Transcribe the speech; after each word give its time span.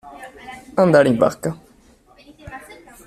Andare 0.83 1.09
in 1.09 1.15
vacca. 1.17 1.55